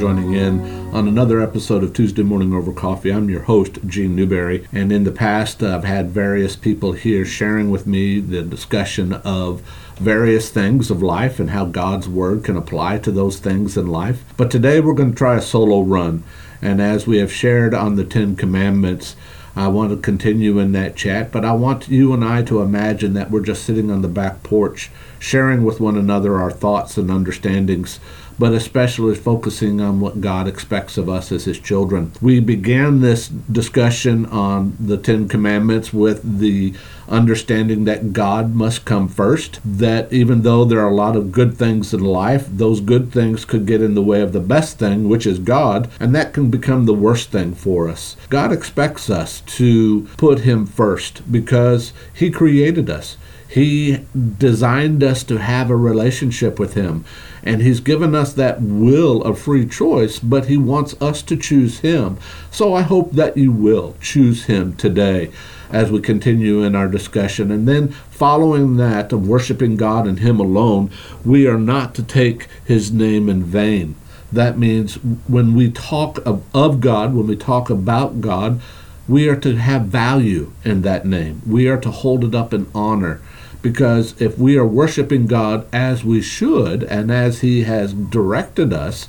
[0.00, 0.62] joining in
[0.94, 3.12] on another episode of Tuesday Morning Over Coffee.
[3.12, 7.70] I'm your host, Gene Newberry, and in the past, I've had various people here sharing
[7.70, 9.60] with me the discussion of
[9.96, 14.24] various things of life and how God's Word can apply to those things in life.
[14.38, 16.24] But today, we're going to try a solo run,
[16.62, 19.16] and as we have shared on the Ten Commandments,
[19.54, 23.12] I want to continue in that chat, but I want you and I to imagine
[23.14, 27.10] that we're just sitting on the back porch, sharing with one another our thoughts and
[27.10, 28.00] understandings
[28.40, 32.10] but especially focusing on what God expects of us as His children.
[32.22, 36.72] We began this discussion on the Ten Commandments with the
[37.06, 41.58] understanding that God must come first, that even though there are a lot of good
[41.58, 45.06] things in life, those good things could get in the way of the best thing,
[45.08, 48.16] which is God, and that can become the worst thing for us.
[48.30, 53.18] God expects us to put Him first because He created us.
[53.50, 54.06] He
[54.38, 57.04] designed us to have a relationship with Him.
[57.42, 61.80] And He's given us that will of free choice, but He wants us to choose
[61.80, 62.18] Him.
[62.52, 65.32] So I hope that you will choose Him today
[65.68, 67.50] as we continue in our discussion.
[67.50, 70.90] And then following that of worshiping God and Him alone,
[71.24, 73.96] we are not to take His name in vain.
[74.30, 74.94] That means
[75.26, 78.60] when we talk of, of God, when we talk about God,
[79.08, 81.42] we are to have value in that name.
[81.44, 83.20] We are to hold it up in honor
[83.62, 89.08] because if we are worshiping God as we should and as He has directed us,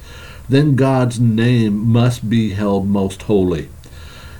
[0.49, 3.69] then God's name must be held most holy.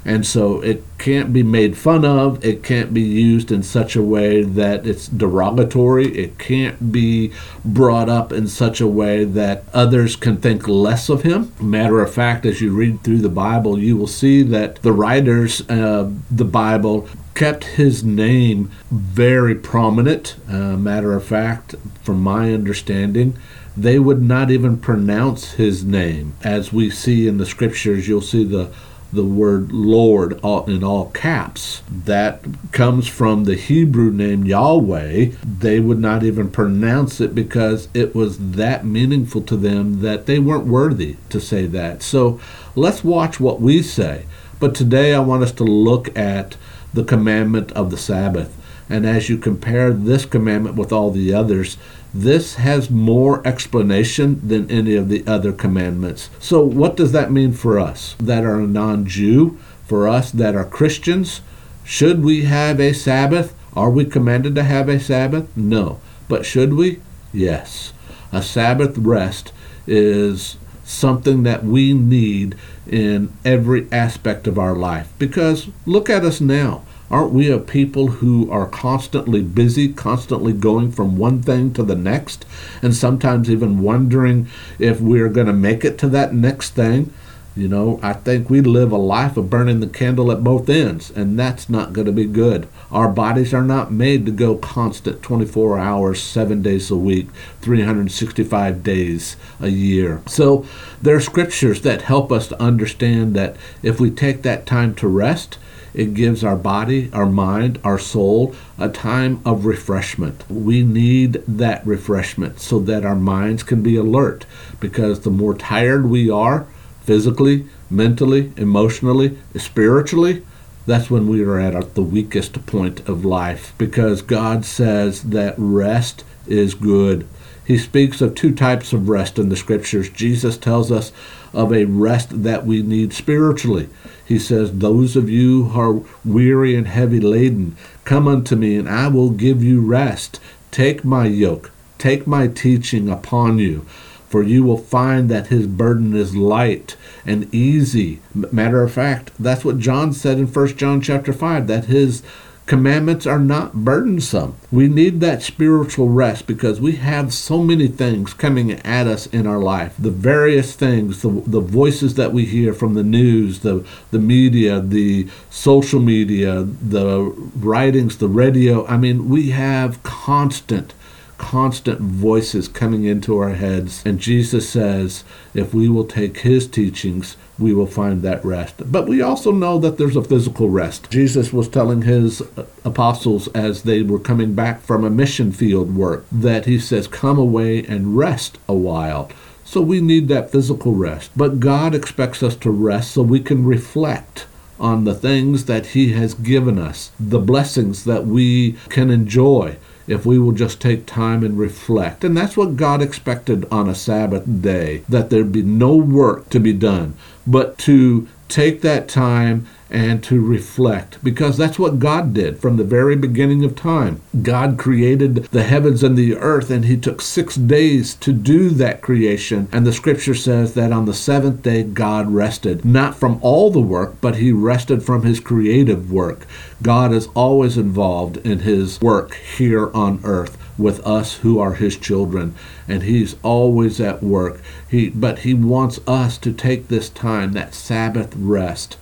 [0.03, 2.43] And so it can't be made fun of.
[2.43, 6.07] It can't be used in such a way that it's derogatory.
[6.17, 7.31] It can't be
[7.63, 11.53] brought up in such a way that others can think less of him.
[11.59, 15.61] Matter of fact, as you read through the Bible, you will see that the writers
[15.69, 20.35] of the Bible kept his name very prominent.
[20.49, 23.37] Uh, matter of fact, from my understanding,
[23.77, 26.33] they would not even pronounce his name.
[26.43, 28.71] As we see in the scriptures, you'll see the
[29.11, 30.33] the word Lord
[30.67, 31.81] in all caps.
[31.89, 35.31] That comes from the Hebrew name Yahweh.
[35.43, 40.39] They would not even pronounce it because it was that meaningful to them that they
[40.39, 42.01] weren't worthy to say that.
[42.01, 42.39] So
[42.75, 44.25] let's watch what we say.
[44.59, 46.55] But today I want us to look at
[46.93, 48.57] the commandment of the Sabbath.
[48.89, 51.77] And as you compare this commandment with all the others,
[52.13, 56.29] this has more explanation than any of the other commandments.
[56.39, 59.57] So, what does that mean for us that are non Jew?
[59.85, 61.41] For us that are Christians?
[61.83, 63.55] Should we have a Sabbath?
[63.73, 65.55] Are we commanded to have a Sabbath?
[65.55, 65.99] No.
[66.27, 67.01] But should we?
[67.33, 67.93] Yes.
[68.31, 69.51] A Sabbath rest
[69.87, 72.55] is something that we need
[72.87, 75.11] in every aspect of our life.
[75.17, 76.83] Because look at us now.
[77.11, 81.93] Aren't we a people who are constantly busy, constantly going from one thing to the
[81.93, 82.45] next,
[82.81, 84.47] and sometimes even wondering
[84.79, 87.13] if we're going to make it to that next thing?
[87.53, 91.11] You know, I think we live a life of burning the candle at both ends,
[91.11, 92.69] and that's not going to be good.
[92.91, 97.27] Our bodies are not made to go constant 24 hours, seven days a week,
[97.59, 100.21] 365 days a year.
[100.27, 100.65] So
[101.01, 105.09] there are scriptures that help us to understand that if we take that time to
[105.09, 105.57] rest,
[105.93, 110.49] it gives our body, our mind, our soul a time of refreshment.
[110.49, 114.45] We need that refreshment so that our minds can be alert
[114.79, 116.67] because the more tired we are,
[117.01, 120.43] physically, mentally, emotionally, spiritually,
[120.85, 126.23] that's when we are at the weakest point of life because God says that rest
[126.47, 127.27] is good.
[127.65, 130.09] He speaks of two types of rest in the scriptures.
[130.09, 131.11] Jesus tells us
[131.53, 133.89] of a rest that we need spiritually.
[134.25, 137.75] He says, Those of you who are weary and heavy laden,
[138.05, 140.39] come unto me, and I will give you rest.
[140.71, 143.81] Take my yoke, take my teaching upon you,
[144.29, 146.95] for you will find that his burden is light
[147.25, 148.21] and easy.
[148.33, 152.23] Matter of fact, that's what John said in 1 John chapter 5, that his
[152.71, 154.55] commandments are not burdensome.
[154.71, 159.45] We need that spiritual rest because we have so many things coming at us in
[159.45, 159.93] our life.
[159.99, 164.79] The various things, the, the voices that we hear from the news, the, the media,
[164.79, 168.87] the social media, the writings, the radio.
[168.87, 170.93] I mean, we have constant
[171.41, 174.03] constant voices coming into our heads.
[174.05, 175.23] And Jesus says,
[175.55, 178.75] if we will take his teachings, we will find that rest.
[178.91, 181.09] But we also know that there's a physical rest.
[181.09, 185.95] Jesus was telling his uh, apostles as they were coming back from a mission field
[185.95, 189.27] work that he says, Come away and rest a while.
[189.63, 191.31] So we need that physical rest.
[191.35, 194.45] But God expects us to rest so we can reflect
[194.79, 199.77] on the things that he has given us, the blessings that we can enjoy
[200.11, 202.23] if we will just take time and reflect.
[202.23, 206.59] And that's what God expected on a Sabbath day that there be no work to
[206.59, 207.15] be done,
[207.47, 212.83] but to take that time and to reflect because that's what God did from the
[212.83, 214.21] very beginning of time.
[214.41, 219.01] God created the heavens and the earth and he took 6 days to do that
[219.01, 223.69] creation and the scripture says that on the 7th day God rested not from all
[223.69, 226.45] the work but he rested from his creative work.
[226.81, 231.97] God is always involved in his work here on earth with us who are his
[231.97, 232.55] children
[232.87, 237.73] and he's always at work he but he wants us to take this time that
[237.73, 238.97] sabbath rest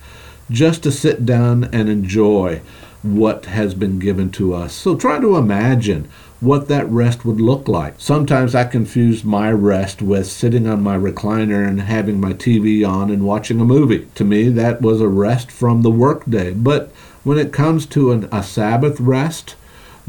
[0.50, 2.60] just to sit down and enjoy
[3.02, 4.74] what has been given to us.
[4.74, 6.08] So try to imagine
[6.40, 7.94] what that rest would look like.
[7.98, 13.10] Sometimes I confuse my rest with sitting on my recliner and having my TV on
[13.10, 14.06] and watching a movie.
[14.14, 16.52] To me, that was a rest from the workday.
[16.52, 16.90] But
[17.24, 19.54] when it comes to an, a Sabbath rest,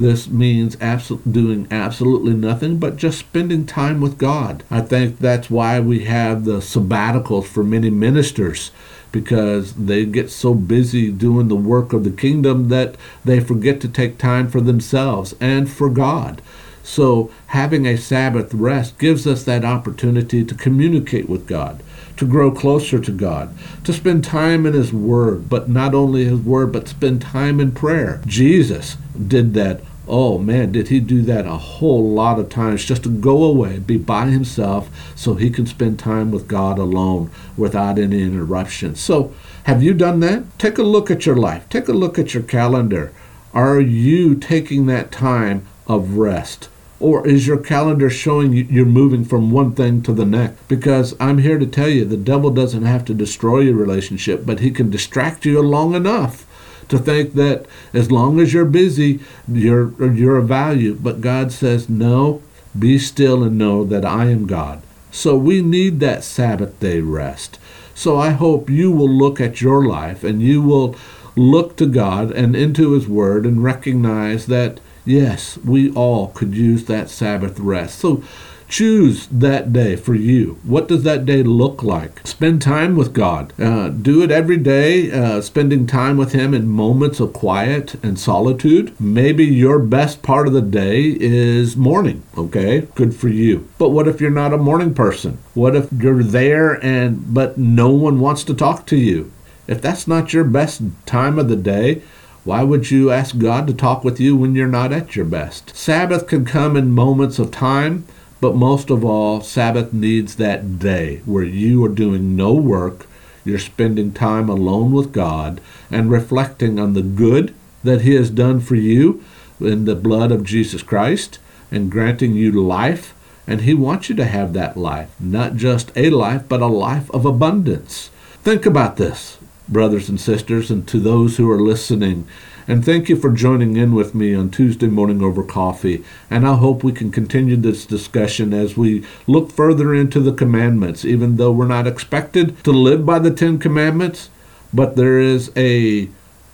[0.01, 4.63] this means doing absolutely nothing but just spending time with God.
[4.71, 8.71] I think that's why we have the sabbaticals for many ministers
[9.11, 13.87] because they get so busy doing the work of the kingdom that they forget to
[13.87, 16.41] take time for themselves and for God.
[16.83, 21.83] So, having a Sabbath rest gives us that opportunity to communicate with God,
[22.17, 26.39] to grow closer to God, to spend time in His Word, but not only His
[26.39, 28.19] Word, but spend time in prayer.
[28.25, 33.03] Jesus did that Oh man, did he do that a whole lot of times just
[33.03, 37.99] to go away, be by himself, so he can spend time with God alone without
[37.99, 38.95] any interruption.
[38.95, 39.31] So,
[39.65, 40.57] have you done that?
[40.57, 43.13] Take a look at your life, take a look at your calendar.
[43.53, 46.67] Are you taking that time of rest?
[46.99, 50.67] Or is your calendar showing you you're moving from one thing to the next?
[50.67, 54.59] Because I'm here to tell you the devil doesn't have to destroy your relationship, but
[54.59, 56.45] he can distract you long enough
[56.91, 60.93] to think that as long as you're busy, you're you're of value.
[60.93, 62.41] But God says, "No,
[62.77, 67.57] be still and know that I am God." So we need that Sabbath day rest.
[67.95, 70.95] So I hope you will look at your life and you will
[71.35, 76.85] look to God and into His Word and recognize that yes, we all could use
[76.85, 77.99] that Sabbath rest.
[77.99, 78.23] So
[78.71, 80.57] Choose that day for you.
[80.63, 82.25] What does that day look like?
[82.25, 83.51] Spend time with God.
[83.59, 88.17] Uh, do it every day, uh, spending time with Him in moments of quiet and
[88.17, 88.97] solitude.
[88.97, 92.87] Maybe your best part of the day is morning, okay?
[92.95, 93.67] Good for you.
[93.77, 95.39] But what if you're not a morning person?
[95.53, 99.33] What if you're there and but no one wants to talk to you?
[99.67, 102.03] If that's not your best time of the day,
[102.45, 105.75] why would you ask God to talk with you when you're not at your best?
[105.75, 108.05] Sabbath can come in moments of time
[108.41, 113.07] but most of all, Sabbath needs that day where you are doing no work,
[113.45, 115.61] you're spending time alone with God
[115.91, 117.53] and reflecting on the good
[117.83, 119.23] that He has done for you
[119.59, 121.37] in the blood of Jesus Christ
[121.71, 123.13] and granting you life.
[123.45, 127.09] And He wants you to have that life, not just a life, but a life
[127.11, 128.09] of abundance.
[128.43, 129.37] Think about this,
[129.71, 132.27] brothers and sisters, and to those who are listening
[132.67, 136.03] and thank you for joining in with me on Tuesday morning over coffee.
[136.29, 141.03] And I hope we can continue this discussion as we look further into the commandments,
[141.03, 144.29] even though we're not expected to live by the Ten Commandments,
[144.73, 146.09] but there is a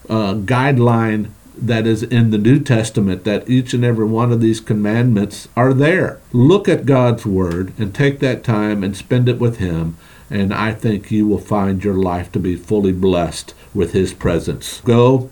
[0.09, 4.59] uh, guideline that is in the New Testament that each and every one of these
[4.59, 6.19] commandments are there.
[6.31, 9.97] Look at God's Word and take that time and spend it with Him,
[10.29, 14.81] and I think you will find your life to be fully blessed with His presence.
[14.81, 15.29] Go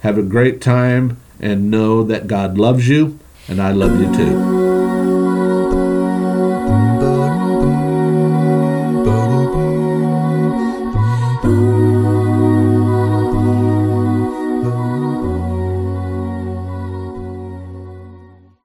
[0.00, 4.97] have a great time and know that God loves you and I love you too.